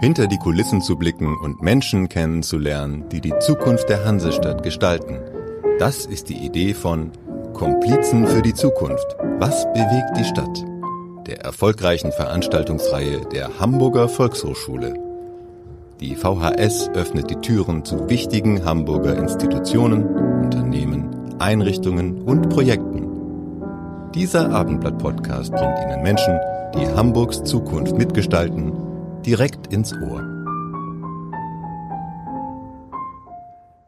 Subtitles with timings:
[0.00, 5.18] hinter die Kulissen zu blicken und Menschen kennenzulernen, die die Zukunft der Hansestadt gestalten.
[5.78, 7.12] Das ist die Idee von
[7.54, 9.16] Komplizen für die Zukunft.
[9.38, 10.64] Was bewegt die Stadt?
[11.26, 14.94] Der erfolgreichen Veranstaltungsreihe der Hamburger Volkshochschule.
[16.00, 20.04] Die VHS öffnet die Türen zu wichtigen Hamburger Institutionen,
[20.44, 21.08] Unternehmen,
[21.38, 23.06] Einrichtungen und Projekten.
[24.14, 26.38] Dieser Abendblatt-Podcast bringt Ihnen Menschen,
[26.74, 28.85] die Hamburgs Zukunft mitgestalten
[29.26, 30.22] direkt ins Ohr.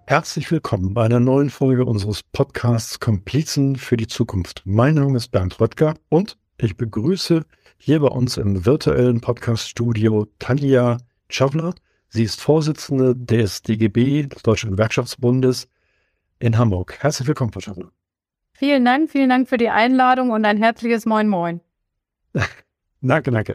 [0.09, 4.63] Herzlich willkommen bei einer neuen Folge unseres Podcasts Komplizen für die Zukunft.
[4.65, 7.45] Mein Name ist Bernd Röttger und ich begrüße
[7.77, 10.97] hier bei uns im virtuellen Podcaststudio Tanja
[11.29, 11.73] Czavler.
[12.09, 15.69] Sie ist Vorsitzende des DGB, des Deutschen Gewerkschaftsbundes
[16.41, 16.97] in Hamburg.
[16.99, 17.93] Herzlich willkommen, Frau Czavler.
[18.55, 21.61] Vielen Dank, vielen Dank für die Einladung und ein herzliches Moin Moin.
[23.01, 23.55] danke, danke.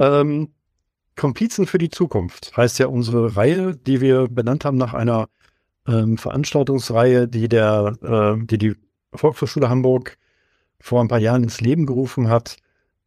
[0.00, 0.52] ähm,
[1.16, 5.28] Komplizen für die Zukunft heißt ja unsere Reihe, die wir benannt haben nach einer
[5.86, 8.74] ähm, Veranstaltungsreihe, die der, äh, die die
[9.14, 10.16] Volkshochschule Hamburg
[10.80, 12.56] vor ein paar Jahren ins Leben gerufen hat.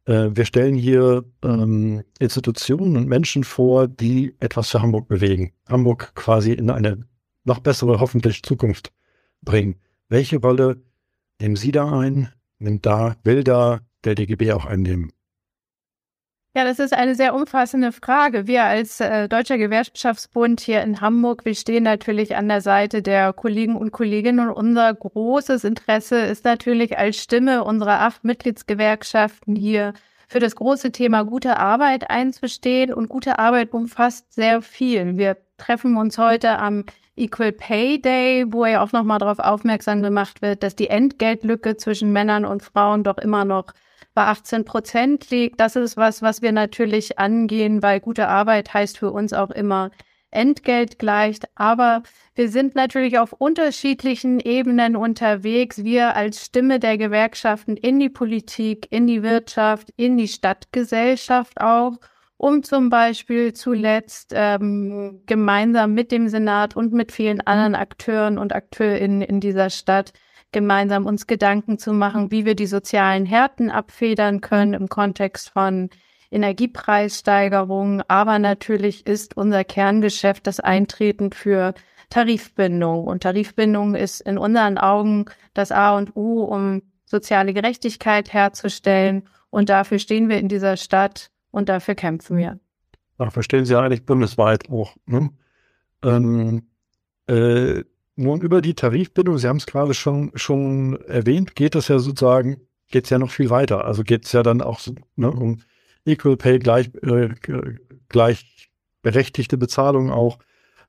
[0.04, 5.52] Äh, wir stellen hier ähm, Institutionen und Menschen vor, die etwas für Hamburg bewegen.
[5.68, 7.06] Hamburg quasi in eine
[7.44, 8.92] noch bessere, hoffentlich Zukunft
[9.42, 9.76] bringen.
[10.08, 10.82] Welche Rolle
[11.40, 12.28] nehmen Sie da ein?
[12.58, 15.12] Nimmt da, will da der DGB auch einnehmen?
[16.56, 18.46] Ja, das ist eine sehr umfassende Frage.
[18.46, 23.34] Wir als äh, Deutscher Gewerkschaftsbund hier in Hamburg, wir stehen natürlich an der Seite der
[23.34, 29.92] Kollegen und Kolleginnen und unser großes Interesse ist natürlich als Stimme unserer acht Mitgliedsgewerkschaften hier
[30.28, 32.94] für das große Thema gute Arbeit einzustehen.
[32.94, 35.18] Und gute Arbeit umfasst sehr viel.
[35.18, 36.84] Wir treffen uns heute am
[37.16, 42.14] Equal Pay Day, wo ja auch nochmal darauf aufmerksam gemacht wird, dass die Entgeltlücke zwischen
[42.14, 43.74] Männern und Frauen doch immer noch
[44.16, 45.60] bei 18 Prozent liegt.
[45.60, 49.90] Das ist was, was wir natürlich angehen, weil gute Arbeit heißt für uns auch immer
[50.30, 51.44] Entgelt gleicht.
[51.54, 52.02] Aber
[52.34, 55.84] wir sind natürlich auf unterschiedlichen Ebenen unterwegs.
[55.84, 61.98] Wir als Stimme der Gewerkschaften in die Politik, in die Wirtschaft, in die Stadtgesellschaft auch,
[62.38, 68.54] um zum Beispiel zuletzt ähm, gemeinsam mit dem Senat und mit vielen anderen Akteuren und
[68.54, 70.12] Akteurinnen in dieser Stadt
[70.52, 75.90] gemeinsam uns Gedanken zu machen, wie wir die sozialen Härten abfedern können im Kontext von
[76.30, 78.02] Energiepreissteigerungen.
[78.08, 81.74] Aber natürlich ist unser Kerngeschäft das Eintreten für
[82.10, 83.04] Tarifbindung.
[83.04, 89.28] Und Tarifbindung ist in unseren Augen das A und O, um soziale Gerechtigkeit herzustellen.
[89.50, 92.58] Und dafür stehen wir in dieser Stadt und dafür kämpfen wir.
[93.18, 94.94] Dafür stehen Sie eigentlich bundesweit auch.
[95.06, 95.30] Ne?
[96.02, 96.66] Ähm,
[97.28, 97.84] äh,
[98.16, 102.56] nun über die Tarifbindung, Sie haben es gerade schon, schon erwähnt, geht das ja sozusagen,
[102.90, 103.84] geht es ja noch viel weiter.
[103.84, 104.80] Also geht es ja dann auch
[105.16, 105.60] ne, um
[106.06, 107.28] Equal Pay, gleich, äh,
[108.08, 110.38] gleichberechtigte Bezahlung auch.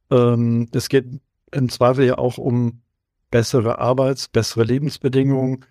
[0.09, 1.05] Ähm, es geht
[1.51, 2.81] im Zweifel ja auch um
[3.29, 5.65] bessere Arbeits-, bessere Lebensbedingungen,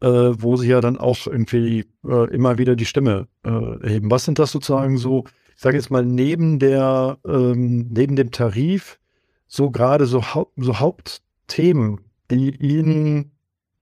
[0.00, 3.50] äh, wo Sie ja dann auch irgendwie äh, immer wieder die Stimme äh,
[3.82, 4.10] erheben.
[4.10, 5.24] Was sind das sozusagen so,
[5.54, 8.98] ich sage jetzt mal, neben der, ähm, neben dem Tarif,
[9.46, 13.32] so gerade so, Haupt, so Hauptthemen, die ihn,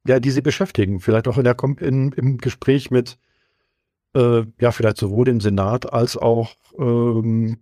[0.06, 3.19] ja, die sie beschäftigen, vielleicht auch in der, in, im Gespräch mit,
[4.14, 7.58] äh, ja, vielleicht sowohl dem Senat als auch ähm,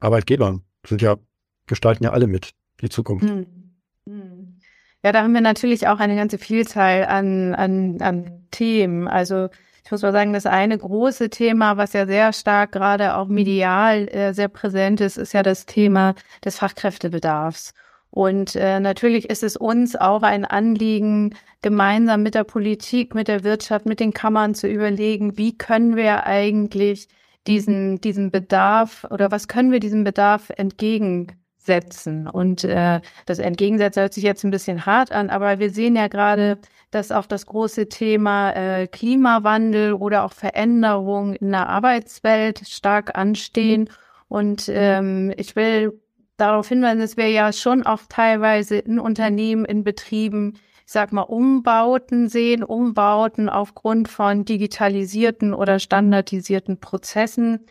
[0.00, 0.62] Arbeitgebern.
[0.86, 1.16] Sind ja,
[1.66, 3.28] gestalten ja alle mit die Zukunft.
[3.28, 3.46] Hm.
[4.06, 4.58] Hm.
[5.02, 9.06] Ja, da haben wir natürlich auch eine ganze Vielzahl an, an, an Themen.
[9.06, 9.48] Also
[9.88, 14.06] ich muss mal sagen, das eine große Thema, was ja sehr stark gerade auch medial
[14.08, 17.72] äh, sehr präsent ist, ist ja das Thema des Fachkräftebedarfs.
[18.10, 23.44] Und äh, natürlich ist es uns auch ein Anliegen, gemeinsam mit der Politik, mit der
[23.44, 27.08] Wirtschaft, mit den Kammern zu überlegen, wie können wir eigentlich
[27.46, 30.50] diesen, diesen Bedarf oder was können wir diesem Bedarf
[31.68, 32.26] entgegensetzen?
[32.28, 36.08] Und äh, das Entgegensetzen hört sich jetzt ein bisschen hart an, aber wir sehen ja
[36.08, 36.58] gerade,
[36.90, 43.90] dass auch das große Thema äh, Klimawandel oder auch Veränderung in der Arbeitswelt stark anstehen.
[44.28, 46.00] Und ähm, ich will
[46.36, 50.54] darauf hinweisen, dass wir ja schon auch teilweise in Unternehmen, in Betrieben,
[50.86, 57.66] ich sag mal, Umbauten sehen, Umbauten aufgrund von digitalisierten oder standardisierten Prozessen,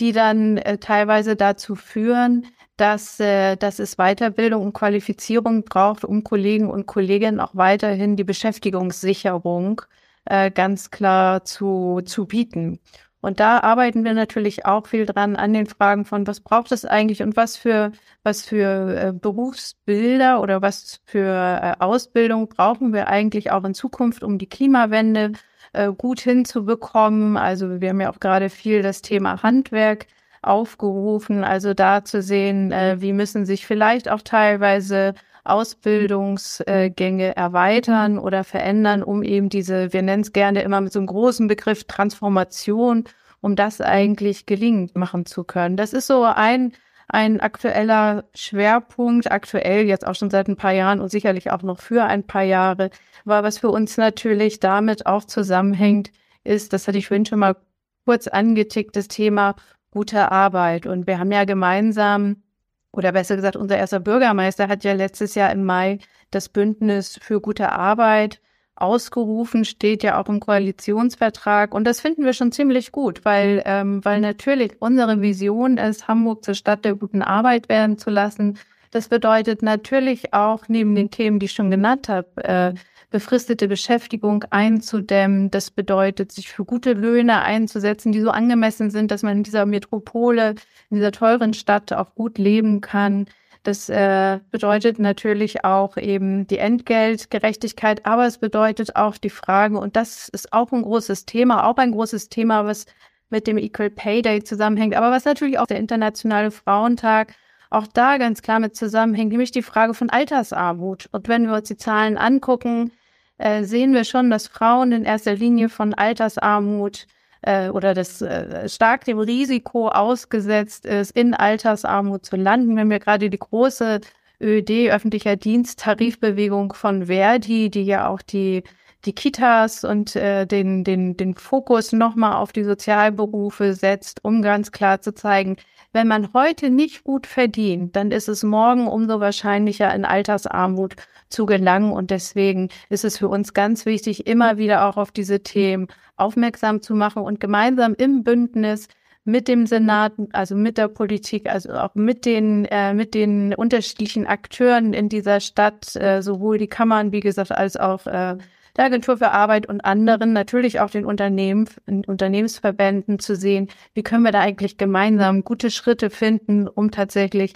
[0.00, 2.46] die dann äh, teilweise dazu führen,
[2.78, 8.24] dass, äh, dass es Weiterbildung und Qualifizierung braucht, um Kollegen und Kolleginnen auch weiterhin die
[8.24, 9.82] Beschäftigungssicherung
[10.24, 12.80] äh, ganz klar zu, zu bieten.
[13.20, 16.84] Und da arbeiten wir natürlich auch viel dran an den Fragen von, was braucht es
[16.84, 17.90] eigentlich und was für,
[18.22, 24.22] was für äh, Berufsbilder oder was für äh, Ausbildung brauchen wir eigentlich auch in Zukunft,
[24.22, 25.32] um die Klimawende
[25.72, 27.36] äh, gut hinzubekommen.
[27.36, 30.06] Also wir haben ja auch gerade viel das Thema Handwerk
[30.48, 35.14] aufgerufen, also da zu sehen, äh, wie müssen sich vielleicht auch teilweise
[35.44, 41.06] Ausbildungsgänge erweitern oder verändern, um eben diese, wir nennen es gerne immer mit so einem
[41.06, 43.04] großen Begriff Transformation,
[43.40, 45.76] um das eigentlich gelingend machen zu können.
[45.76, 46.72] Das ist so ein
[47.08, 51.78] ein aktueller Schwerpunkt, aktuell jetzt auch schon seit ein paar Jahren und sicherlich auch noch
[51.78, 52.90] für ein paar Jahre.
[53.24, 56.10] Aber was für uns natürlich damit auch zusammenhängt,
[56.44, 57.56] ist, das hatte ich vorhin schon mal
[58.04, 59.56] kurz angetickt, das Thema
[59.98, 60.86] gute Arbeit.
[60.86, 62.44] Und wir haben ja gemeinsam,
[62.92, 65.98] oder besser gesagt, unser erster Bürgermeister hat ja letztes Jahr im Mai
[66.30, 68.40] das Bündnis für gute Arbeit
[68.76, 71.74] ausgerufen, steht ja auch im Koalitionsvertrag.
[71.74, 76.44] Und das finden wir schon ziemlich gut, weil, ähm, weil natürlich unsere Vision ist, Hamburg
[76.44, 78.56] zur Stadt der guten Arbeit werden zu lassen.
[78.92, 82.74] Das bedeutet natürlich auch neben den Themen, die ich schon genannt habe, äh,
[83.10, 85.50] befristete Beschäftigung einzudämmen.
[85.50, 89.66] Das bedeutet, sich für gute Löhne einzusetzen, die so angemessen sind, dass man in dieser
[89.66, 90.54] Metropole,
[90.90, 93.26] in dieser teuren Stadt auch gut leben kann.
[93.62, 99.96] Das äh, bedeutet natürlich auch eben die Entgeltgerechtigkeit, aber es bedeutet auch die Frage, und
[99.96, 102.86] das ist auch ein großes Thema, auch ein großes Thema, was
[103.30, 107.34] mit dem Equal Pay Day zusammenhängt, aber was natürlich auch der Internationale Frauentag
[107.70, 111.08] auch da ganz klar mit zusammenhängt, nämlich die Frage von Altersarmut.
[111.12, 112.92] Und wenn wir uns die Zahlen angucken,
[113.38, 117.06] äh, sehen wir schon, dass Frauen in erster Linie von Altersarmut
[117.42, 122.76] äh, oder das äh, stark dem Risiko ausgesetzt ist, in Altersarmut zu landen.
[122.76, 124.00] Wenn wir gerade die große
[124.40, 128.62] ÖD, öffentlicher Dienst, Tarifbewegung von Verdi, die ja auch die
[129.04, 134.72] die Kitas und äh, den, den, den Fokus nochmal auf die Sozialberufe setzt, um ganz
[134.72, 135.56] klar zu zeigen,
[135.92, 140.96] wenn man heute nicht gut verdient, dann ist es morgen umso wahrscheinlicher, in Altersarmut
[141.30, 141.92] zu gelangen.
[141.92, 146.82] Und deswegen ist es für uns ganz wichtig, immer wieder auch auf diese Themen aufmerksam
[146.82, 148.88] zu machen und gemeinsam im Bündnis
[149.24, 154.26] mit dem Senat, also mit der Politik, also auch mit den äh, mit den unterschiedlichen
[154.26, 158.38] Akteuren in dieser Stadt, äh, sowohl die Kammern, wie gesagt, als auch äh,
[158.78, 161.68] der Agentur für Arbeit und anderen, natürlich auch den Unternehmen,
[162.06, 167.54] Unternehmensverbänden zu sehen, wie können wir da eigentlich gemeinsam gute Schritte finden, um tatsächlich,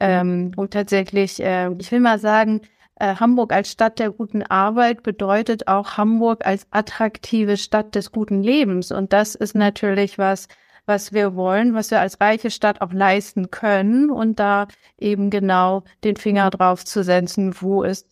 [0.00, 2.62] ähm, um tatsächlich, äh, ich will mal sagen,
[2.96, 8.42] äh, Hamburg als Stadt der guten Arbeit bedeutet auch Hamburg als attraktive Stadt des guten
[8.42, 8.92] Lebens.
[8.92, 10.48] Und das ist natürlich was,
[10.86, 15.84] was wir wollen, was wir als reiche Stadt auch leisten können und da eben genau
[16.02, 18.06] den Finger drauf zu setzen, wo es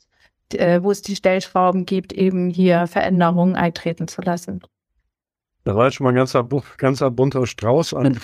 [0.55, 4.61] äh, wo es die Stellschrauben gibt, eben hier Veränderungen eintreten zu lassen.
[5.65, 6.49] Da war jetzt schon mal ein ganzer,
[6.79, 8.19] ganzer bunter Strauß an,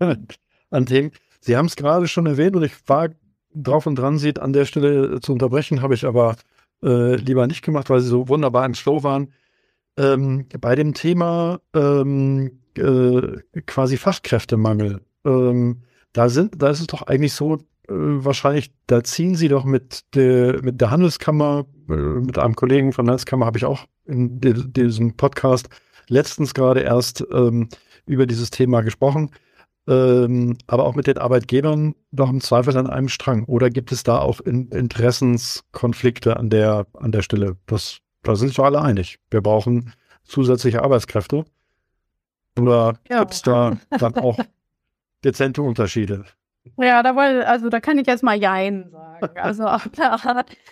[0.70, 1.12] an Themen.
[1.40, 3.10] Sie haben es gerade schon erwähnt und ich war
[3.54, 6.36] drauf und dran, Sie an der Stelle zu unterbrechen, habe ich aber
[6.82, 9.32] äh, lieber nicht gemacht, weil Sie so wunderbar im Slow waren.
[9.96, 15.82] Ähm, bei dem Thema ähm, äh, quasi Fachkräftemangel, ähm,
[16.12, 17.58] da sind, da ist es doch eigentlich so, äh,
[17.90, 23.04] wahrscheinlich, da ziehen sie doch mit der, mit der Handelskammer, äh, mit einem Kollegen von
[23.04, 25.68] der Handelskammer habe ich auch in diesem Podcast
[26.08, 27.68] letztens gerade erst ähm,
[28.06, 29.30] über dieses Thema gesprochen,
[29.88, 33.44] ähm, aber auch mit den Arbeitgebern doch im Zweifel an einem Strang.
[33.44, 37.56] Oder gibt es da auch in, Interessenskonflikte an der, an der Stelle?
[37.66, 39.18] Das, da sind sich doch alle einig.
[39.30, 39.92] Wir brauchen
[40.24, 41.44] zusätzliche Arbeitskräfte.
[42.58, 43.20] Oder ja.
[43.20, 44.38] gibt es da dann auch
[45.24, 46.24] dezente Unterschiede?
[46.80, 49.10] Ja, da wollen, also da kann ich jetzt mal Jein sagen.
[49.34, 50.16] Also auch da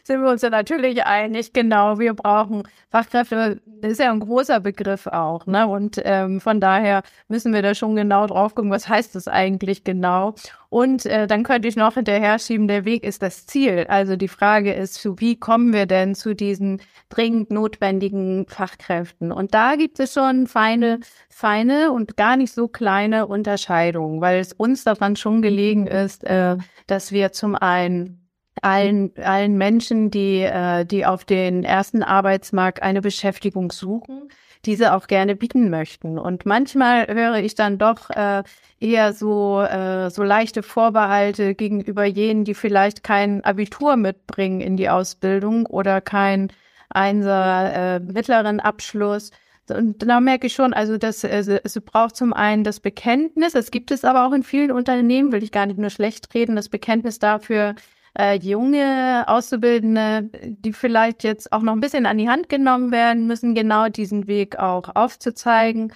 [0.04, 4.60] sind wir uns ja natürlich einig, genau, wir brauchen Fachkräfte, das ist ja ein großer
[4.60, 5.66] Begriff auch, ne?
[5.66, 9.84] Und ähm, von daher müssen wir da schon genau drauf gucken, was heißt das eigentlich
[9.84, 10.34] genau.
[10.70, 13.86] Und äh, dann könnte ich noch hinterher schieben, der Weg ist das Ziel.
[13.88, 19.32] Also die Frage ist, wie kommen wir denn zu diesen dringend notwendigen Fachkräften?
[19.32, 24.52] Und da gibt es schon feine, feine und gar nicht so kleine Unterscheidungen, weil es
[24.52, 28.28] uns daran schon gelegen ist, äh, dass wir zum einen
[28.62, 34.28] allen, allen Menschen, die, äh, die auf den ersten Arbeitsmarkt eine Beschäftigung suchen,
[34.64, 36.18] diese auch gerne bieten möchten.
[36.18, 38.42] Und manchmal höre ich dann doch äh,
[38.80, 44.88] eher so, äh, so leichte Vorbehalte gegenüber jenen, die vielleicht kein Abitur mitbringen in die
[44.88, 46.52] Ausbildung oder kein
[46.90, 49.30] Einser äh, mittleren Abschluss.
[49.70, 53.70] Und da merke ich schon, also das, also es braucht zum einen das Bekenntnis, es
[53.70, 56.68] gibt es aber auch in vielen Unternehmen, will ich gar nicht nur schlecht reden, das
[56.68, 57.74] Bekenntnis dafür,
[58.18, 63.26] äh, junge Auszubildende, die vielleicht jetzt auch noch ein bisschen an die Hand genommen werden
[63.26, 65.92] müssen, genau diesen Weg auch aufzuzeigen.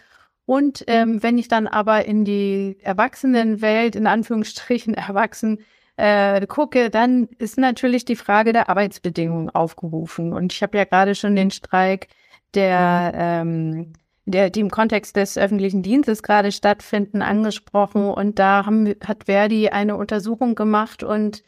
[0.47, 5.59] Und ähm, wenn ich dann aber in die Erwachsenenwelt, in Anführungsstrichen erwachsen,
[5.97, 10.33] äh, gucke, dann ist natürlich die Frage der Arbeitsbedingungen aufgerufen.
[10.33, 12.09] Und ich habe ja gerade schon den Streik
[12.54, 13.92] der, ähm,
[14.25, 18.11] der, die im Kontext des öffentlichen Dienstes gerade stattfinden, angesprochen.
[18.11, 21.42] Und da haben, hat Verdi eine Untersuchung gemacht und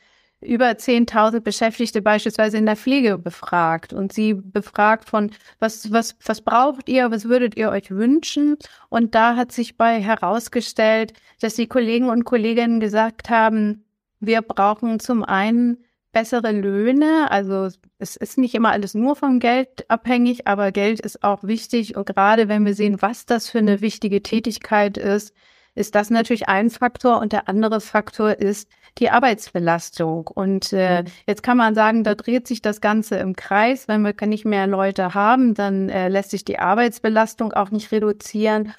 [0.45, 6.43] über 10.000 Beschäftigte beispielsweise in der Pflege befragt und sie befragt von, was, was, was
[6.43, 8.57] braucht ihr, was würdet ihr euch wünschen?
[8.91, 13.85] Und da hat sich bei herausgestellt, dass die Kollegen und Kolleginnen gesagt haben,
[14.21, 15.84] wir brauchen zum einen
[16.15, 17.31] bessere Löhne.
[17.31, 17.69] Also
[17.99, 21.97] es ist nicht immer alles nur vom Geld abhängig, aber Geld ist auch wichtig.
[21.97, 25.35] Und gerade wenn wir sehen, was das für eine wichtige Tätigkeit ist,
[25.75, 30.29] ist das natürlich ein Faktor und der andere Faktor ist die Arbeitsbelastung.
[30.29, 31.09] Und äh, mhm.
[31.27, 33.89] jetzt kann man sagen, da dreht sich das Ganze im Kreis.
[33.89, 38.73] Wenn wir nicht mehr Leute haben, dann äh, lässt sich die Arbeitsbelastung auch nicht reduzieren.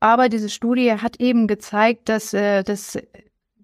[0.00, 2.98] Aber diese Studie hat eben gezeigt, dass äh, das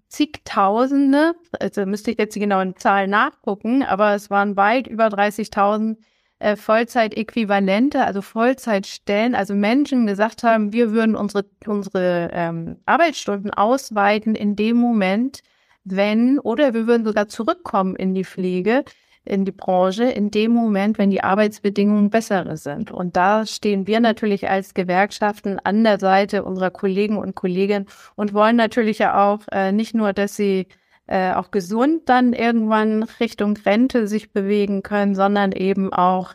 [0.09, 5.97] zigtausende, also müsste ich jetzt die genauen Zahlen nachgucken, aber es waren weit über 30.000
[6.39, 14.35] äh, Vollzeitäquivalente, also Vollzeitstellen, also Menschen gesagt haben, wir würden unsere, unsere ähm, Arbeitsstunden ausweiten
[14.35, 15.41] in dem Moment,
[15.83, 18.83] wenn, oder wir würden sogar zurückkommen in die Pflege,
[19.25, 22.91] in die Branche, in dem Moment, wenn die Arbeitsbedingungen bessere sind.
[22.91, 28.33] Und da stehen wir natürlich als Gewerkschaften an der Seite unserer Kollegen und Kolleginnen und
[28.33, 30.67] wollen natürlich ja auch äh, nicht nur, dass sie
[31.07, 36.33] äh, auch gesund dann irgendwann Richtung Rente sich bewegen können, sondern eben auch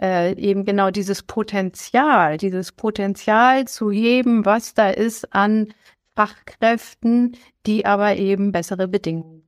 [0.00, 5.72] äh, eben genau dieses Potenzial, dieses Potenzial zu heben, was da ist an
[6.14, 9.45] Fachkräften, die aber eben bessere Bedingungen.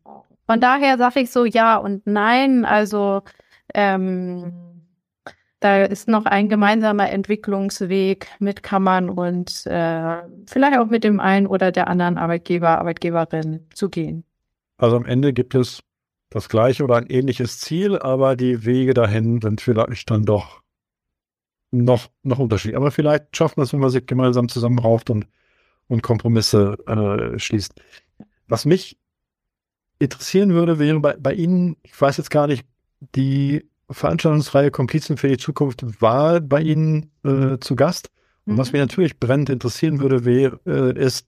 [0.50, 2.64] Von daher sage ich so ja und nein.
[2.64, 3.22] Also
[3.74, 4.52] ähm,
[5.60, 11.46] da ist noch ein gemeinsamer Entwicklungsweg mit Kammern und äh, vielleicht auch mit dem einen
[11.46, 14.24] oder der anderen Arbeitgeber, Arbeitgeberin zu gehen.
[14.78, 15.82] Also am Ende gibt es
[16.30, 20.62] das gleiche oder ein ähnliches Ziel, aber die Wege dahin sind vielleicht dann doch
[21.70, 22.76] noch, noch unterschiedlich.
[22.76, 25.26] Aber vielleicht schaffen wir es, wenn man sich gemeinsam zusammenrauft und,
[25.88, 27.74] und Kompromisse äh, schließt.
[28.46, 28.96] Was mich
[29.98, 32.64] interessieren würde, wäre bei, bei Ihnen, ich weiß jetzt gar nicht,
[33.14, 38.10] die Veranstaltungsreihe Komplizen für die Zukunft war bei Ihnen äh, zu Gast.
[38.44, 38.58] Und mhm.
[38.58, 41.26] was mich natürlich brennend interessieren würde, wäre, äh, ist,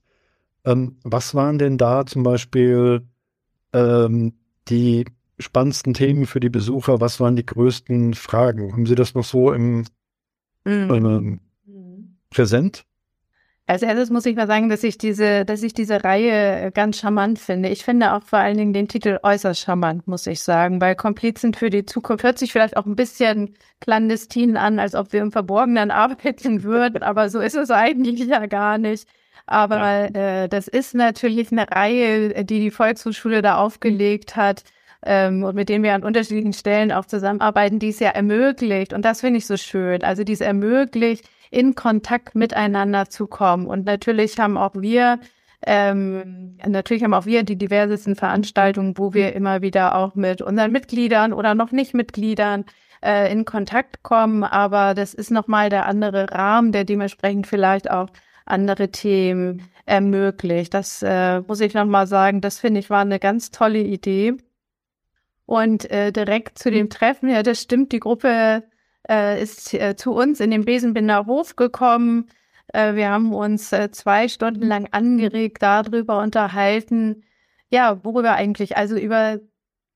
[0.65, 3.01] ähm, was waren denn da zum Beispiel
[3.73, 4.33] ähm,
[4.69, 5.05] die
[5.39, 7.01] spannendsten Themen für die Besucher?
[7.01, 8.71] Was waren die größten Fragen?
[8.71, 9.85] Haben Sie das noch so im
[10.65, 10.91] mhm.
[10.91, 11.39] ähm,
[12.29, 12.85] präsent?
[13.71, 17.39] Als erstes muss ich mal sagen, dass ich diese, dass ich diese Reihe ganz charmant
[17.39, 17.69] finde.
[17.69, 21.53] Ich finde auch vor allen Dingen den Titel äußerst charmant, muss ich sagen, weil Komplizen
[21.53, 25.31] für die Zukunft hört sich vielleicht auch ein bisschen clandestin an, als ob wir im
[25.31, 29.07] Verborgenen arbeiten würden, aber so ist es eigentlich ja gar nicht.
[29.45, 29.77] Aber
[30.13, 30.43] ja.
[30.43, 34.65] äh, das ist natürlich eine Reihe, die die Volkshochschule da aufgelegt hat
[35.01, 38.91] ähm, und mit denen wir an unterschiedlichen Stellen auch zusammenarbeiten, die es ja ermöglicht.
[38.91, 40.03] Und das finde ich so schön.
[40.03, 43.67] Also die es ermöglicht, in Kontakt miteinander zu kommen.
[43.67, 45.19] Und natürlich haben auch wir
[45.65, 50.71] ähm, natürlich haben auch wir die diversesten Veranstaltungen, wo wir immer wieder auch mit unseren
[50.71, 52.65] Mitgliedern oder noch nicht Mitgliedern
[53.03, 54.43] äh, in Kontakt kommen.
[54.43, 58.07] Aber das ist nochmal der andere Rahmen, der dementsprechend vielleicht auch
[58.45, 60.73] andere Themen ermöglicht.
[60.73, 64.37] Das äh, muss ich nochmal sagen, das finde ich war eine ganz tolle Idee.
[65.45, 68.63] Und äh, direkt zu dem Treffen, ja, das stimmt, die Gruppe
[69.11, 72.29] äh, ist äh, zu uns in den Besenbinder Hof gekommen.
[72.73, 77.23] Äh, wir haben uns äh, zwei Stunden lang angeregt darüber unterhalten,
[77.69, 79.39] ja, worüber eigentlich, also über,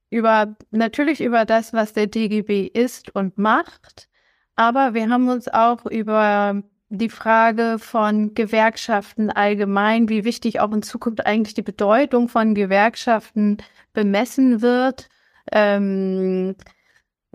[0.09, 4.09] über, natürlich über das, was der DGB ist und macht,
[4.55, 10.83] aber wir haben uns auch über die Frage von Gewerkschaften allgemein, wie wichtig auch in
[10.83, 13.57] Zukunft eigentlich die Bedeutung von Gewerkschaften
[13.93, 15.09] bemessen wird.
[15.51, 16.55] Ähm, hm,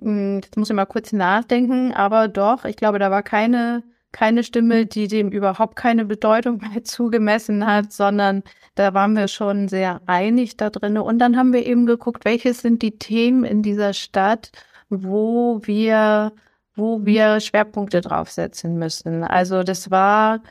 [0.01, 4.87] jetzt muss ich mal kurz nachdenken, aber doch, ich glaube, da war keine, keine Stimme,
[4.87, 8.43] die dem überhaupt keine Bedeutung mehr zugemessen hat, sondern
[8.75, 10.99] da waren wir schon sehr einig da drin.
[10.99, 14.53] Und dann haben wir eben geguckt, welche sind die Themen in dieser Stadt,
[14.89, 16.33] wo wir
[16.81, 19.25] wo wir Schwerpunkte draufsetzen müssen.
[19.25, 20.43] Also das war,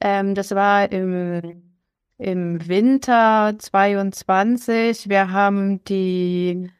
[0.00, 1.62] ähm, das war im,
[2.18, 5.08] im Winter 22.
[5.08, 6.70] Wir haben die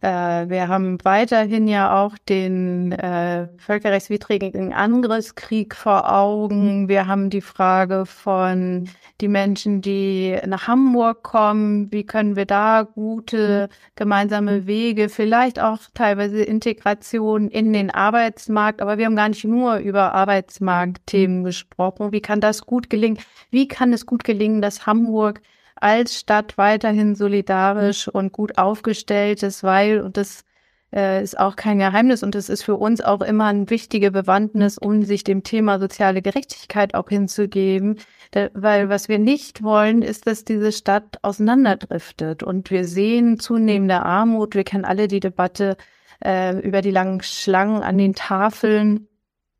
[0.00, 6.82] äh, wir haben weiterhin ja auch den äh, völkerrechtswidrigen Angriffskrieg vor Augen.
[6.82, 6.88] Mhm.
[6.88, 8.88] Wir haben die Frage von
[9.20, 11.90] die Menschen, die nach Hamburg kommen.
[11.90, 18.82] Wie können wir da gute gemeinsame Wege, vielleicht auch teilweise Integration in den Arbeitsmarkt.
[18.82, 22.12] Aber wir haben gar nicht nur über Arbeitsmarktthemen gesprochen.
[22.12, 23.18] Wie kann das gut gelingen?
[23.50, 25.40] Wie kann es gut gelingen, dass Hamburg
[25.80, 30.44] als Stadt weiterhin solidarisch und gut aufgestellt ist, weil, und das
[30.92, 34.78] äh, ist auch kein Geheimnis und es ist für uns auch immer ein wichtige Bewandtnis,
[34.78, 37.98] um sich dem Thema soziale Gerechtigkeit auch hinzugeben.
[38.30, 42.42] Da, weil was wir nicht wollen, ist, dass diese Stadt auseinanderdriftet.
[42.42, 44.54] Und wir sehen zunehmende Armut.
[44.54, 45.76] Wir kennen alle die Debatte
[46.24, 49.08] äh, über die langen Schlangen an den Tafeln.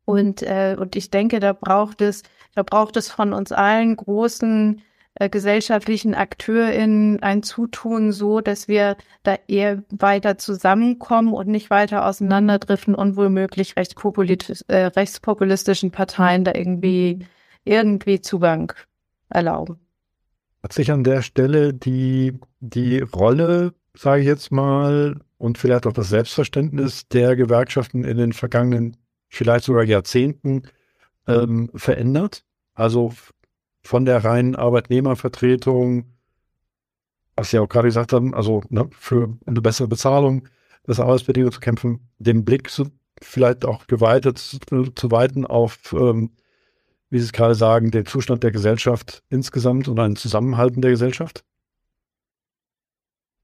[0.05, 2.23] Und, äh, und ich denke, da braucht es,
[2.55, 4.81] da braucht es von uns allen großen
[5.19, 12.05] äh, gesellschaftlichen AkteurInnen ein Zutun so, dass wir da eher weiter zusammenkommen und nicht weiter
[12.05, 17.19] auseinanderdriften und womöglich äh, rechtspopulistischen Parteien da irgendwie,
[17.65, 18.73] irgendwie Zugang
[19.29, 19.79] erlauben.
[20.63, 25.93] Hat sich an der Stelle die, die Rolle, sage ich jetzt mal, und vielleicht auch
[25.93, 28.97] das Selbstverständnis der Gewerkschaften in den vergangenen,
[29.27, 30.63] vielleicht sogar Jahrzehnten
[31.27, 32.43] ähm, verändert?
[32.73, 33.13] Also
[33.89, 36.05] von der reinen Arbeitnehmervertretung,
[37.35, 40.47] was Sie auch gerade gesagt haben, also ne, für eine bessere Bezahlung,
[40.83, 44.59] das Arbeitsbedingungen zu kämpfen, den Blick zu, vielleicht auch geweitet zu,
[44.91, 46.29] zu weiten auf, ähm,
[47.09, 51.43] wie Sie es gerade sagen, den Zustand der Gesellschaft insgesamt und ein Zusammenhalten der Gesellschaft?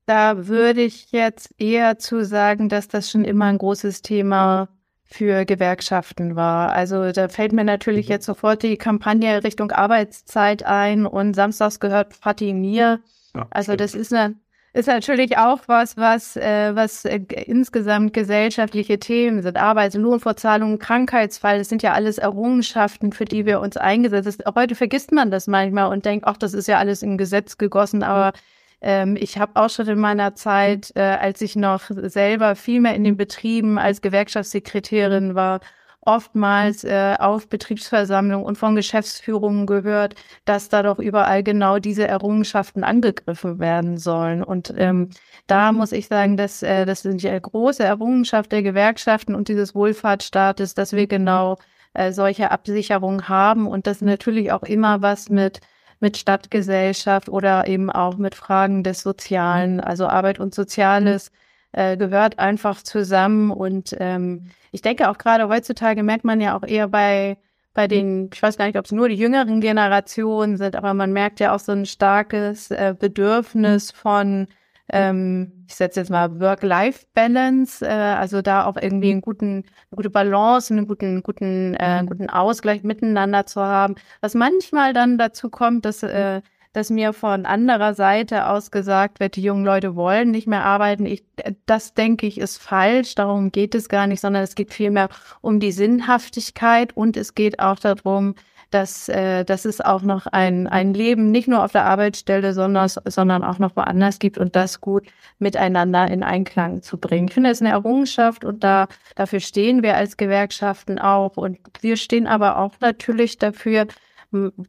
[0.05, 4.69] Da würde ich jetzt eher zu sagen, dass das schon immer ein großes Thema
[5.05, 6.73] für Gewerkschaften war.
[6.73, 8.13] Also da fällt mir natürlich mhm.
[8.13, 12.99] jetzt sofort die Kampagne Richtung Arbeitszeit ein und samstags gehört Fatih mir.
[13.35, 14.35] Ja, also das ist eine
[14.75, 19.55] ist natürlich auch was, was, äh, was äh, insgesamt gesellschaftliche Themen sind.
[19.55, 24.55] Arbeits- und Krankheitsfall, das sind ja alles Errungenschaften, für die wir uns eingesetzt haben.
[24.55, 28.03] Heute vergisst man das manchmal und denkt, ach, das ist ja alles in Gesetz gegossen,
[28.03, 28.33] aber
[28.81, 32.95] ähm, ich habe auch schon in meiner Zeit, äh, als ich noch selber viel mehr
[32.95, 35.59] in den Betrieben als Gewerkschaftssekretärin war,
[36.05, 40.15] oftmals äh, auf Betriebsversammlungen und von Geschäftsführungen gehört,
[40.45, 44.43] dass da doch überall genau diese Errungenschaften angegriffen werden sollen.
[44.43, 45.09] Und ähm,
[45.47, 49.73] da muss ich sagen, dass äh, das sind ja große Errungenschaft der Gewerkschaften und dieses
[49.75, 51.57] Wohlfahrtsstaates, dass wir genau
[51.93, 55.59] äh, solche Absicherungen haben und das natürlich auch immer was mit
[55.99, 59.79] mit Stadtgesellschaft oder eben auch mit Fragen des Sozialen.
[59.79, 61.31] Also Arbeit und Soziales
[61.71, 63.51] äh, gehört einfach zusammen.
[63.51, 67.37] Und ähm, ich denke auch gerade heutzutage merkt man ja auch eher bei
[67.75, 71.11] bei den, ich weiß gar nicht, ob es nur die jüngeren Generationen sind, aber man
[71.11, 74.47] merkt ja auch so ein starkes äh, Bedürfnis von
[74.95, 80.09] ähm, ich setze jetzt mal Work-Life-Balance, äh, also da auch irgendwie einen guten, eine gute
[80.09, 83.95] Balance, einen guten, guten, äh, einen guten Ausgleich miteinander zu haben.
[84.21, 89.35] Was manchmal dann dazu kommt, dass, äh, dass mir von anderer Seite aus gesagt wird,
[89.35, 91.05] die jungen Leute wollen nicht mehr arbeiten.
[91.05, 91.25] Ich,
[91.65, 93.15] das denke ich ist falsch.
[93.15, 95.09] Darum geht es gar nicht, sondern es geht vielmehr
[95.41, 98.35] um die Sinnhaftigkeit und es geht auch darum,
[98.75, 102.89] dass, äh, dass es auch noch ein, ein Leben nicht nur auf der Arbeitsstelle, sondern,
[103.05, 105.07] sondern auch noch woanders gibt und das gut
[105.39, 107.29] miteinander in Einklang zu bringen.
[107.29, 111.37] Ich finde, das ist eine Errungenschaft und da, dafür stehen wir als Gewerkschaften auch.
[111.37, 113.87] Und wir stehen aber auch natürlich dafür,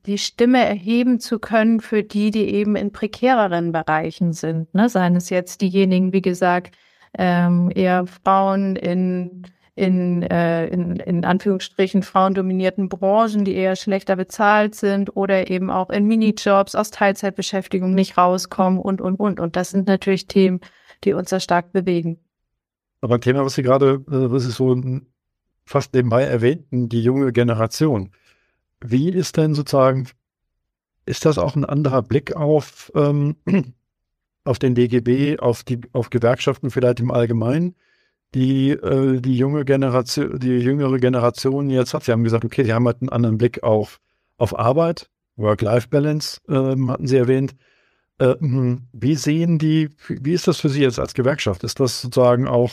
[0.07, 4.73] die Stimme erheben zu können für die, die eben in prekäreren Bereichen sind.
[4.73, 4.89] Ne?
[4.89, 6.77] Seien es jetzt diejenigen, wie gesagt,
[7.19, 9.43] ähm, eher Frauen in
[9.77, 15.91] in, äh, in, in Anführungsstrichen frauendominierten Branchen, die eher schlechter bezahlt sind oder eben auch
[15.91, 19.39] in Minijobs aus Teilzeitbeschäftigung nicht rauskommen und, und, und.
[19.39, 20.61] Und das sind natürlich Themen,
[21.05, 22.19] die uns da stark bewegen.
[23.03, 24.83] Aber ein Thema, was Sie gerade, äh, was Sie so
[25.67, 28.13] fast nebenbei erwähnten, die junge Generation.
[28.81, 30.09] Wie ist denn sozusagen,
[31.05, 33.37] ist das auch ein anderer Blick auf, ähm,
[34.45, 37.75] auf den DGB, auf die, auf Gewerkschaften vielleicht im Allgemeinen?
[38.35, 42.05] Die, äh, die junge Generation, die jüngere Generation jetzt hat.
[42.05, 44.01] Sie haben gesagt, okay, sie haben halt einen anderen Blick auf,
[44.37, 47.55] auf Arbeit, Work-Life-Balance, ähm, hatten Sie erwähnt.
[48.19, 51.65] Äh, wie sehen die, wie ist das für Sie jetzt als Gewerkschaft?
[51.65, 52.71] Ist das sozusagen auch,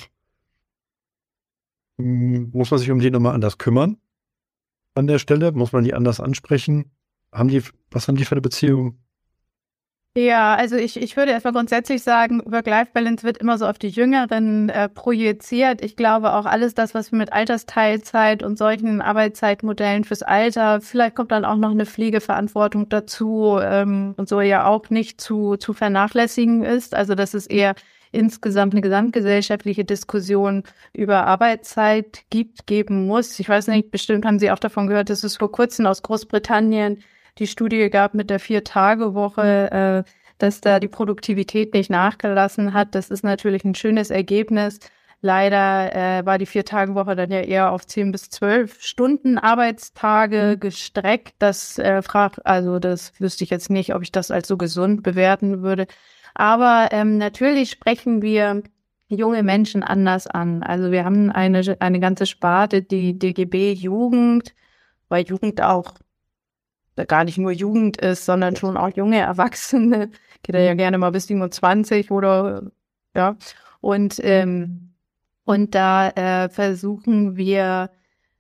[1.98, 3.98] hm, muss man sich um die nochmal anders kümmern
[4.96, 5.52] an der Stelle?
[5.52, 6.92] Muss man die anders ansprechen?
[7.32, 7.62] Haben die,
[7.92, 9.03] was haben die für eine Beziehung
[10.16, 14.70] ja, also ich, ich würde erstmal grundsätzlich sagen, Work-Life-Balance wird immer so auf die Jüngeren
[14.70, 15.84] äh, projiziert.
[15.84, 21.16] Ich glaube auch alles das, was wir mit Altersteilzeit und solchen Arbeitszeitmodellen fürs Alter, vielleicht
[21.16, 25.74] kommt dann auch noch eine Pflegeverantwortung dazu ähm, und so ja auch nicht zu, zu
[25.74, 26.94] vernachlässigen ist.
[26.94, 27.74] Also das ist eher
[28.12, 33.40] insgesamt eine gesamtgesellschaftliche Diskussion über Arbeitszeit gibt, geben muss.
[33.40, 37.00] Ich weiß nicht, bestimmt haben Sie auch davon gehört, dass es vor kurzem aus Großbritannien
[37.38, 42.96] die Studie gab mit der Vier-Tage-Woche, äh, dass da die Produktivität nicht nachgelassen hat.
[42.96, 44.80] Das ist natürlich ein schönes Ergebnis.
[45.22, 51.36] Leider äh, war die Vier-Tage-Woche dann ja eher auf zehn bis zwölf Stunden Arbeitstage gestreckt.
[51.40, 55.02] Das äh, fragt, also das wüsste ich jetzt nicht, ob ich das als so gesund
[55.02, 55.88] bewerten würde.
[56.36, 58.64] Aber ähm, natürlich sprechen wir
[59.08, 60.62] junge Menschen anders an.
[60.62, 64.54] Also wir haben eine, eine ganze Sparte, die DGB Jugend,
[65.08, 65.94] weil Jugend auch
[67.08, 70.10] gar nicht nur Jugend ist, sondern schon auch junge Erwachsene.
[70.44, 72.72] Geht ja gerne mal bis 27 oder
[73.16, 73.36] ja.
[73.82, 74.94] Und, ähm,
[75.46, 77.90] und da äh, versuchen wir,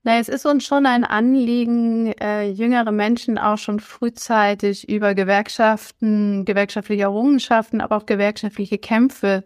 [0.03, 6.45] na, es ist uns schon ein Anliegen, äh, jüngere Menschen auch schon frühzeitig über Gewerkschaften,
[6.45, 9.43] gewerkschaftliche Errungenschaften, aber auch gewerkschaftliche Kämpfe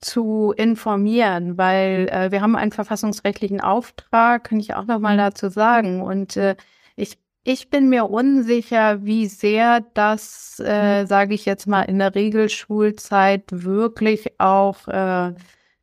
[0.00, 5.48] zu informieren, weil äh, wir haben einen verfassungsrechtlichen Auftrag, kann ich auch noch mal dazu
[5.48, 6.02] sagen.
[6.02, 6.56] Und äh,
[6.96, 12.14] ich ich bin mir unsicher, wie sehr das, äh, sage ich jetzt mal, in der
[12.14, 15.32] Regelschulzeit wirklich auch äh,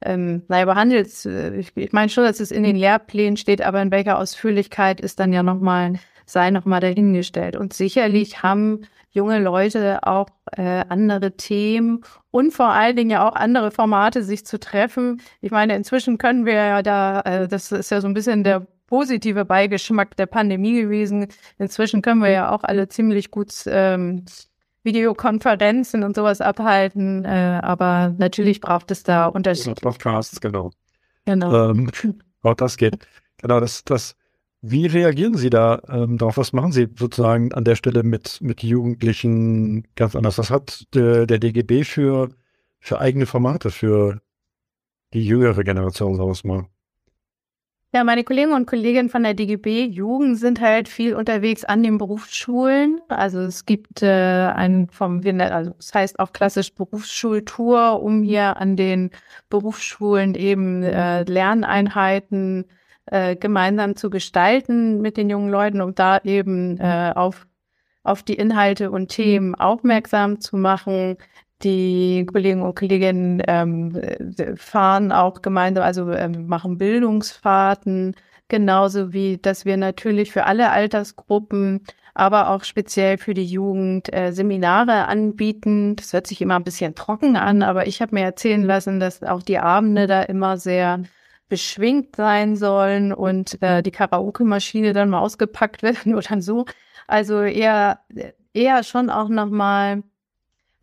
[0.01, 1.25] ähm, naja, behandelt.
[1.25, 5.01] Äh, ich, ich meine schon, dass es in den Lehrplänen steht, aber in welcher Ausführlichkeit
[5.01, 5.93] ist dann ja nochmal,
[6.25, 7.55] sei nochmal dahingestellt.
[7.55, 13.35] Und sicherlich haben junge Leute auch äh, andere Themen und vor allen Dingen ja auch
[13.35, 15.21] andere Formate, sich zu treffen.
[15.41, 18.67] Ich meine, inzwischen können wir ja da, äh, das ist ja so ein bisschen der
[18.87, 21.27] positive Beigeschmack der Pandemie gewesen.
[21.57, 24.25] Inzwischen können wir ja auch alle ziemlich gut ähm,
[24.83, 29.81] Videokonferenzen und sowas abhalten, äh, aber natürlich braucht es da Unterschiede.
[29.81, 30.71] Podcasts, genau.
[31.25, 31.71] Genau.
[31.71, 31.89] Ähm,
[32.43, 32.95] auch das geht.
[33.37, 34.15] Genau, das, das,
[34.61, 36.37] wie reagieren Sie da ähm, darauf?
[36.37, 40.37] Was machen Sie sozusagen an der Stelle mit, mit Jugendlichen ganz anders?
[40.37, 42.29] Was hat der, der DGB für,
[42.79, 44.21] für eigene Formate für
[45.13, 46.67] die jüngere Generation, sagen wir mal?
[47.95, 51.97] Ja, meine Kollegen und Kolleginnen von der DGB Jugend sind halt viel unterwegs an den
[51.97, 52.99] Berufsschulen.
[53.07, 58.75] Also es gibt äh, ein vom, also es heißt auch klassisch Berufsschultour, um hier an
[58.75, 59.11] den
[59.49, 62.65] Berufsschulen eben äh, Lerneinheiten
[63.05, 67.47] äh, gemeinsam zu gestalten mit den jungen Leuten, um da eben äh, auf,
[68.03, 71.15] auf die Inhalte und Themen aufmerksam zu machen.
[71.63, 73.97] Die Kollegen und Kolleginnen ähm,
[74.55, 78.15] fahren auch gemeinsam, also ähm, machen Bildungsfahrten,
[78.47, 84.31] genauso wie, dass wir natürlich für alle Altersgruppen, aber auch speziell für die Jugend äh,
[84.31, 85.95] Seminare anbieten.
[85.95, 89.23] Das hört sich immer ein bisschen trocken an, aber ich habe mir erzählen lassen, dass
[89.23, 91.03] auch die Abende da immer sehr
[91.49, 96.65] beschwingt sein sollen und äh, die Karaoke-Maschine dann mal ausgepackt werden oder so.
[97.07, 97.99] Also eher,
[98.53, 100.03] eher schon auch nochmal,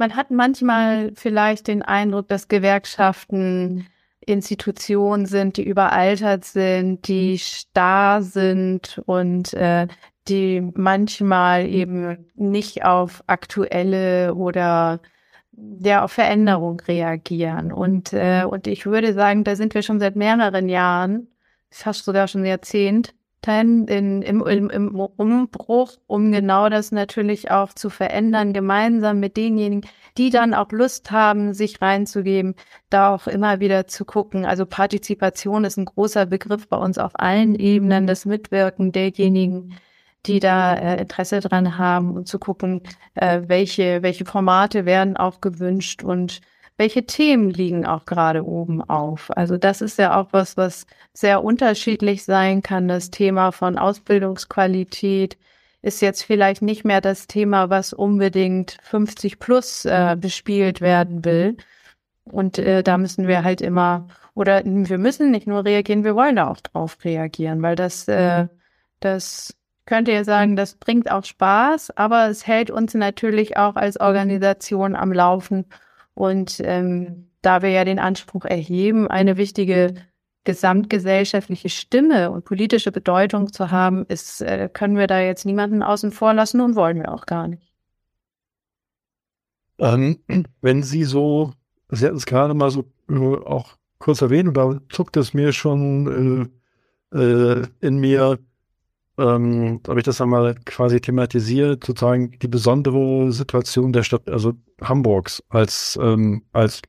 [0.03, 3.87] man hat manchmal vielleicht den Eindruck, dass Gewerkschaften
[4.19, 9.87] Institutionen sind, die überaltert sind, die starr sind und äh,
[10.27, 14.99] die manchmal eben nicht auf aktuelle oder
[15.79, 17.71] ja auf Veränderung reagieren.
[17.71, 21.29] Und, äh, und ich würde sagen, da sind wir schon seit mehreren Jahren,
[21.71, 23.15] fast sogar schon Jahrzehnt,
[23.47, 29.89] in, im, im, im Umbruch, um genau das natürlich auch zu verändern, gemeinsam mit denjenigen,
[30.19, 32.55] die dann auch Lust haben, sich reinzugeben,
[32.91, 34.45] da auch immer wieder zu gucken.
[34.45, 39.75] Also Partizipation ist ein großer Begriff bei uns auf allen Ebenen, das Mitwirken derjenigen,
[40.27, 42.83] die da äh, Interesse dran haben und zu gucken,
[43.15, 46.41] äh, welche, welche Formate werden auch gewünscht und
[46.77, 49.31] welche Themen liegen auch gerade oben auf.
[49.37, 52.89] Also das ist ja auch was, was sehr unterschiedlich sein kann.
[52.89, 55.37] Das Thema von Ausbildungsqualität
[55.83, 61.57] ist jetzt vielleicht nicht mehr das Thema, was unbedingt 50 plus äh, bespielt werden will.
[62.25, 66.37] Und äh, da müssen wir halt immer, oder wir müssen nicht nur reagieren, wir wollen
[66.37, 68.47] da auch drauf reagieren, weil das, äh,
[69.01, 69.57] das
[69.87, 74.95] könnte ja sagen, das bringt auch Spaß, aber es hält uns natürlich auch als Organisation
[74.95, 75.67] am Laufen.
[76.15, 79.95] Und ähm, da wir ja den Anspruch erheben, eine wichtige
[80.45, 86.11] gesamtgesellschaftliche Stimme und politische Bedeutung zu haben, ist, äh, können wir da jetzt niemanden außen
[86.11, 87.73] vor lassen und wollen wir auch gar nicht.
[89.79, 90.19] Ähm,
[90.61, 91.53] wenn Sie so,
[91.91, 96.51] Sie hatten es gerade mal so äh, auch kurz erwähnt, da zuckt es mir schon
[97.13, 98.39] äh, äh in mir,
[99.19, 105.43] ähm, habe ich das einmal quasi thematisiert, sozusagen die besondere Situation der Stadt, also Hamburgs
[105.49, 106.83] als, ähm, als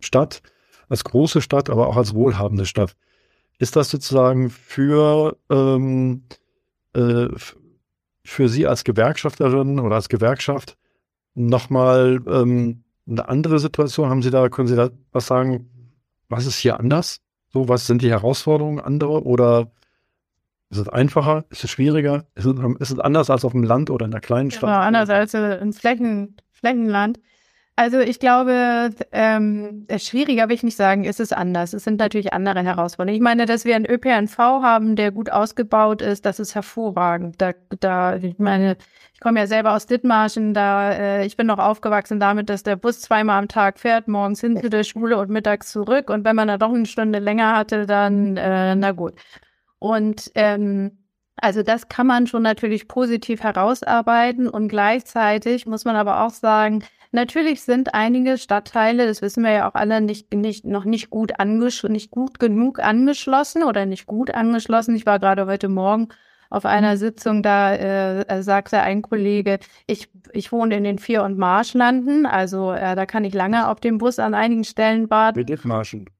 [0.00, 0.42] Stadt,
[0.88, 2.94] als große Stadt, aber auch als wohlhabende Stadt.
[3.58, 6.22] Ist das sozusagen für, ähm,
[6.94, 7.26] äh,
[8.24, 10.76] für Sie als Gewerkschafterin oder als Gewerkschaft
[11.34, 14.10] nochmal ähm, eine andere Situation?
[14.10, 15.68] Haben Sie da, können Sie da was sagen,
[16.28, 17.20] was ist hier anders?
[17.52, 19.72] So, was sind die Herausforderungen andere oder
[20.70, 21.44] ist es einfacher?
[21.50, 22.26] Ist es schwieriger?
[22.34, 24.68] Ist es, ist es anders als auf dem Land oder in einer kleinen Stadt?
[24.68, 27.18] Genau, anders als im Flächen, Flächenland.
[27.78, 31.72] Also ich glaube, ähm, schwieriger will ich nicht sagen, ist es anders.
[31.74, 33.14] Es sind natürlich andere Herausforderungen.
[33.14, 37.40] Ich meine, dass wir einen ÖPNV haben, der gut ausgebaut ist, das ist hervorragend.
[37.40, 38.76] Da, da, ich meine,
[39.14, 42.74] ich komme ja selber aus Dithmarschen, da äh, ich bin noch aufgewachsen damit, dass der
[42.74, 46.10] Bus zweimal am Tag fährt, morgens hin zu der Schule und mittags zurück.
[46.10, 49.14] Und wenn man da doch eine Stunde länger hatte, dann äh, na gut.
[49.78, 51.04] Und ähm,
[51.36, 56.82] also das kann man schon natürlich positiv herausarbeiten und gleichzeitig muss man aber auch sagen,
[57.10, 61.40] Natürlich sind einige Stadtteile, das wissen wir ja auch alle, nicht, nicht, noch nicht gut,
[61.40, 64.94] angesch nicht gut genug angeschlossen oder nicht gut angeschlossen.
[64.94, 66.08] Ich war gerade heute Morgen
[66.50, 66.98] auf einer mhm.
[66.98, 72.72] Sitzung, da äh, sagte ein Kollege, ich, ich wohne in den Vier- und Marschlanden, also
[72.72, 75.38] äh, da kann ich lange auf dem Bus an einigen Stellen warten.
[75.38, 76.10] Mit Marschen.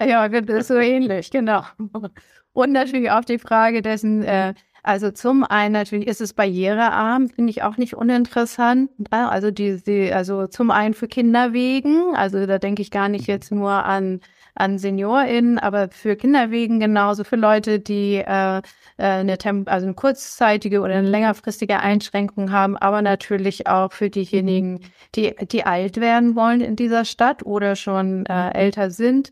[0.00, 0.28] Ja,
[0.62, 1.62] so ähnlich, genau.
[2.56, 7.50] Und natürlich auch die Frage dessen, äh, also zum einen natürlich ist es barrierearm, finde
[7.50, 8.90] ich auch nicht uninteressant.
[9.10, 13.52] Also die, die, also zum einen für Kinderwegen, also da denke ich gar nicht jetzt
[13.52, 14.20] nur an
[14.54, 18.62] an SeniorInnen, aber für Kinderwegen genauso, für Leute, die äh, äh
[18.96, 24.80] eine, Temp also eine kurzzeitige oder eine längerfristige Einschränkung haben, aber natürlich auch für diejenigen,
[25.14, 29.30] die, die alt werden wollen in dieser Stadt oder schon äh, älter sind.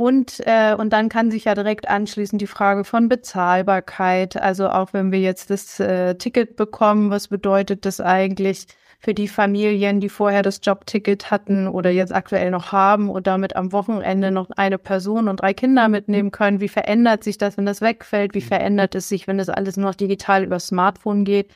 [0.00, 4.40] Und, äh, und dann kann sich ja direkt anschließen die Frage von Bezahlbarkeit.
[4.40, 8.64] Also auch wenn wir jetzt das äh, Ticket bekommen, was bedeutet das eigentlich
[8.98, 13.56] für die Familien, die vorher das Jobticket hatten oder jetzt aktuell noch haben und damit
[13.56, 16.60] am Wochenende noch eine Person und drei Kinder mitnehmen können?
[16.62, 18.34] Wie verändert sich das, wenn das wegfällt?
[18.34, 21.52] Wie verändert es sich, wenn das alles nur noch digital über Smartphone geht?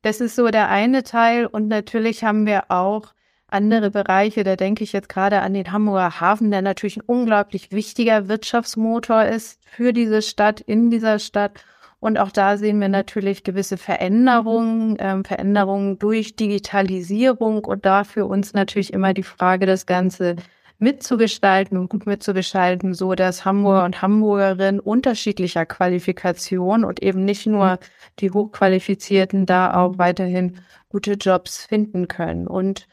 [0.00, 1.44] Das ist so der eine Teil.
[1.44, 3.12] Und natürlich haben wir auch
[3.48, 7.70] andere Bereiche, da denke ich jetzt gerade an den Hamburger Hafen, der natürlich ein unglaublich
[7.70, 11.64] wichtiger Wirtschaftsmotor ist für diese Stadt, in dieser Stadt.
[12.00, 18.26] Und auch da sehen wir natürlich gewisse Veränderungen, ähm, Veränderungen durch Digitalisierung und da für
[18.26, 20.36] uns natürlich immer die Frage, das Ganze
[20.78, 27.78] mitzugestalten und gut mitzugestalten, so dass Hamburger und Hamburgerinnen unterschiedlicher Qualifikation und eben nicht nur
[28.18, 30.58] die Hochqualifizierten da auch weiterhin
[30.90, 32.46] gute Jobs finden können.
[32.46, 32.86] Und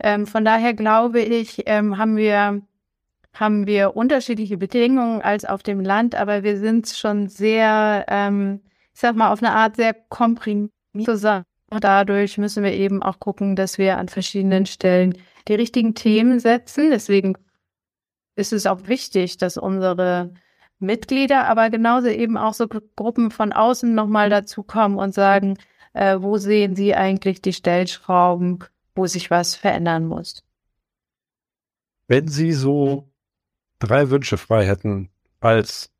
[0.00, 2.62] ähm, von daher glaube ich, ähm, haben wir
[3.34, 8.60] haben wir unterschiedliche Bedingungen als auf dem Land, aber wir sind schon sehr, ähm,
[8.92, 10.72] ich sag mal, auf eine Art sehr komprimiert
[11.04, 11.44] zusammen.
[11.70, 16.90] Dadurch müssen wir eben auch gucken, dass wir an verschiedenen Stellen die richtigen Themen setzen.
[16.90, 17.34] Deswegen
[18.36, 20.32] ist es auch wichtig, dass unsere
[20.78, 25.58] Mitglieder, aber genauso eben auch so Gruppen von außen nochmal dazukommen und sagen,
[25.92, 28.60] äh, wo sehen Sie eigentlich die Stellschrauben,
[28.98, 30.42] wo sich was verändern muss.
[32.08, 33.08] Wenn Sie so
[33.78, 35.08] drei Wünsche frei hätten
[35.40, 35.90] als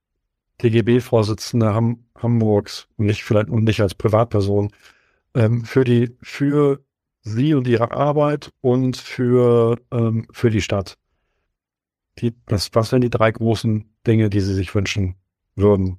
[0.60, 4.72] DGB-Vorsitzende Ham Hamburgs und nicht vielleicht und nicht als Privatperson
[5.34, 6.82] ähm, für die für
[7.22, 10.98] Sie und Ihre Arbeit und für ähm, für die Stadt.
[12.18, 15.14] Die, das, was wären die drei großen Dinge, die Sie sich wünschen
[15.54, 15.98] würden?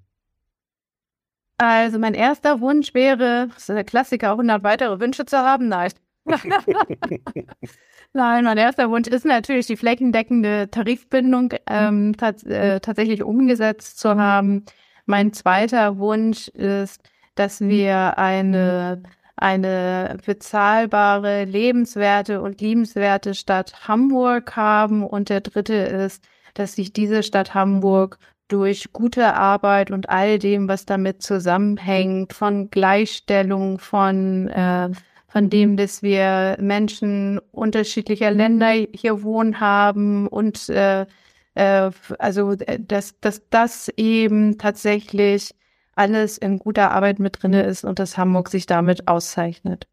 [1.58, 5.70] Also mein erster Wunsch wäre, das ist der Klassiker, 100 weitere Wünsche zu haben.
[5.70, 5.92] Nein.
[8.14, 14.16] Nein, mein erster Wunsch ist natürlich, die flächendeckende Tarifbindung ähm, tats äh, tatsächlich umgesetzt zu
[14.16, 14.66] haben.
[15.06, 17.02] Mein zweiter Wunsch ist,
[17.36, 19.04] dass wir eine,
[19.36, 25.06] eine bezahlbare, lebenswerte und liebenswerte Stadt Hamburg haben.
[25.06, 30.68] Und der dritte ist, dass sich diese Stadt Hamburg durch gute Arbeit und all dem,
[30.68, 34.90] was damit zusammenhängt, von Gleichstellung, von äh,
[35.30, 41.06] von dem, dass wir Menschen unterschiedlicher Länder hier wohnen haben und äh,
[41.54, 45.52] äh, also dass, dass das eben tatsächlich
[45.96, 49.88] alles in guter Arbeit mit drin ist und dass Hamburg sich damit auszeichnet.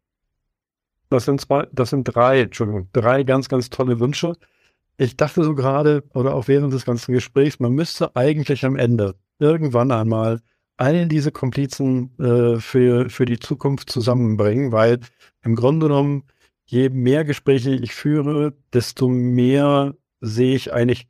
[1.09, 4.33] Das sind zwei, das sind drei, Entschuldigung, drei ganz, ganz tolle Wünsche.
[4.97, 9.15] Ich dachte so gerade oder auch während des ganzen Gesprächs, man müsste eigentlich am Ende
[9.37, 10.41] irgendwann einmal
[10.77, 14.99] all diese Komplizen äh, für, für die Zukunft zusammenbringen, weil
[15.43, 16.23] im Grunde genommen,
[16.65, 21.07] je mehr Gespräche ich führe, desto mehr sehe ich eigentlich,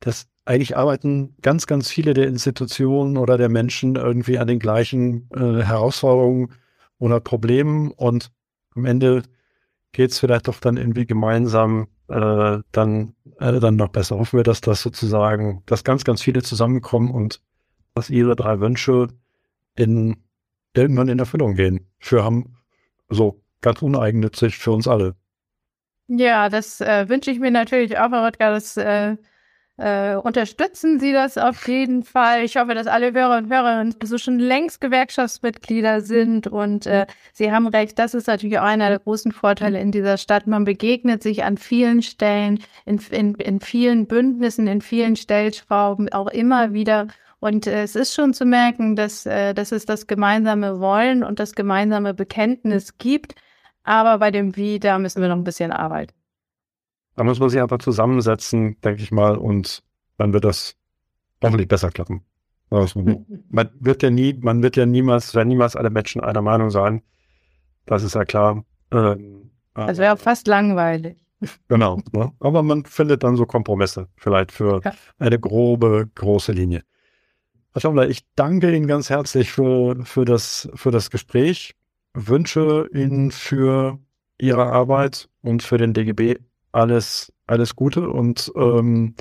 [0.00, 5.28] dass eigentlich arbeiten ganz, ganz viele der Institutionen oder der Menschen irgendwie an den gleichen
[5.32, 6.52] äh, Herausforderungen
[6.98, 8.30] oder Problemen und
[8.74, 9.22] am Ende
[9.92, 14.18] geht es vielleicht doch dann irgendwie gemeinsam äh, dann, äh, dann noch besser.
[14.18, 17.40] Hoffen wir, dass das sozusagen, dass ganz, ganz viele zusammenkommen und
[17.94, 19.08] dass ihre drei Wünsche
[19.76, 20.16] in
[20.74, 21.86] irgendwann in Erfüllung gehen.
[21.98, 22.56] Für haben
[23.08, 25.14] so ganz uneigennützig für uns alle.
[26.08, 28.50] Ja, das äh, wünsche ich mir natürlich auch, Herr Röttger.
[28.50, 29.16] Das äh,
[29.76, 32.44] äh, unterstützen Sie das auf jeden Fall.
[32.44, 37.50] Ich hoffe, dass alle Hörer und Hörerinnen so schon längst Gewerkschaftsmitglieder sind und äh, Sie
[37.50, 40.46] haben recht, das ist natürlich auch einer der großen Vorteile in dieser Stadt.
[40.46, 46.28] Man begegnet sich an vielen Stellen, in, in, in vielen Bündnissen, in vielen Stellschrauben auch
[46.28, 47.08] immer wieder.
[47.44, 51.38] Und äh, es ist schon zu merken, dass, äh, dass es das gemeinsame Wollen und
[51.38, 53.34] das gemeinsame Bekenntnis gibt.
[53.82, 56.14] Aber bei dem Wie, da müssen wir noch ein bisschen arbeiten.
[57.16, 59.82] Da muss man sich einfach zusammensetzen, denke ich mal, und
[60.16, 60.74] dann wird das
[61.42, 62.24] hoffentlich besser klappen.
[62.70, 67.02] man wird ja nie, man wird ja niemals, werden niemals alle Menschen einer Meinung sein.
[67.84, 68.64] Das ist ja klar.
[68.90, 71.18] Ähm, das wäre fast langweilig.
[71.68, 72.00] Genau.
[72.12, 72.32] Ne?
[72.40, 74.94] Aber man findet dann so Kompromisse, vielleicht für ja.
[75.18, 76.84] eine grobe, große Linie.
[77.74, 81.74] Herr Schaumler, ich danke Ihnen ganz herzlich für, für, das, für das Gespräch,
[82.14, 83.98] wünsche Ihnen für
[84.38, 86.36] Ihre Arbeit und für den DGB
[86.70, 89.16] alles, alles Gute und, ähm,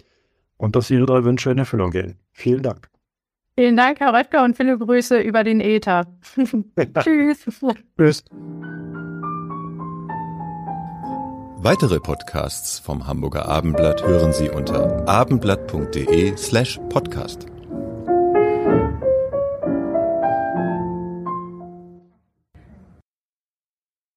[0.58, 2.20] und dass Ihre drei Wünsche in Erfüllung gehen.
[2.32, 2.90] Vielen Dank.
[3.58, 6.06] Vielen Dank, Herr Röttger, und viele Grüße über den Ether.
[7.00, 7.46] Tschüss.
[7.98, 8.24] Tschüss.
[11.58, 17.48] Weitere Podcasts vom Hamburger Abendblatt hören Sie unter abendblatt.de slash podcast.